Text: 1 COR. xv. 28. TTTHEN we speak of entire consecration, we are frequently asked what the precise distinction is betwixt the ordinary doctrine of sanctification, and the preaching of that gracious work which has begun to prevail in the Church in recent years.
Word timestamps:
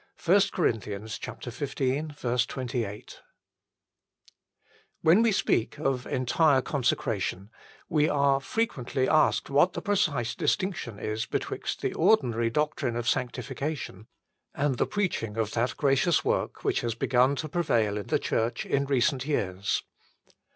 1 0.25 0.33
COR. 0.51 0.65
xv. 0.65 2.47
28. 2.47 3.21
TTTHEN 3.37 5.23
we 5.23 5.31
speak 5.31 5.77
of 5.77 6.07
entire 6.07 6.63
consecration, 6.63 7.51
we 7.87 8.09
are 8.09 8.41
frequently 8.41 9.07
asked 9.07 9.51
what 9.51 9.73
the 9.73 9.81
precise 9.83 10.33
distinction 10.33 10.97
is 10.97 11.27
betwixt 11.27 11.81
the 11.81 11.93
ordinary 11.93 12.49
doctrine 12.49 12.95
of 12.95 13.07
sanctification, 13.07 14.07
and 14.55 14.79
the 14.79 14.87
preaching 14.87 15.37
of 15.37 15.51
that 15.51 15.77
gracious 15.77 16.25
work 16.25 16.63
which 16.63 16.81
has 16.81 16.95
begun 16.95 17.35
to 17.35 17.47
prevail 17.47 17.95
in 17.95 18.07
the 18.07 18.17
Church 18.17 18.65
in 18.65 18.85
recent 18.87 19.27
years. 19.27 19.83